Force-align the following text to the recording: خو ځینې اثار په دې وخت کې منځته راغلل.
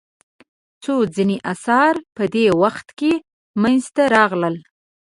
خو 0.83 0.95
ځینې 1.15 1.37
اثار 1.53 1.95
په 2.15 2.23
دې 2.33 2.45
وخت 2.61 2.87
کې 2.99 3.11
منځته 3.61 4.03
راغلل. 4.15 4.55